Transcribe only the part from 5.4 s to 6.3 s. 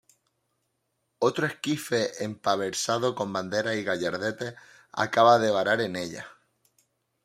varar en ella